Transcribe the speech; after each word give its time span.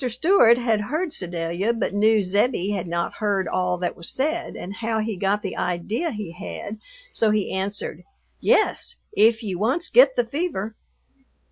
Stewart 0.09 0.57
had 0.57 0.81
heard 0.81 1.13
Sedalia, 1.13 1.73
but 1.73 1.93
knew 1.93 2.23
"Zebbie" 2.23 2.71
had 2.71 2.87
not 2.87 3.13
heard 3.21 3.47
all 3.47 3.77
that 3.77 3.95
was 3.95 4.09
said 4.09 4.55
and 4.55 4.73
how 4.77 4.97
he 4.97 5.15
got 5.15 5.43
the 5.43 5.55
idea 5.55 6.09
he 6.09 6.31
had, 6.31 6.79
so 7.11 7.29
he 7.29 7.51
answered, 7.53 8.03
"Yes, 8.39 8.95
if 9.15 9.43
ye 9.43 9.53
once 9.53 9.89
get 9.89 10.15
the 10.15 10.25
fever." 10.25 10.73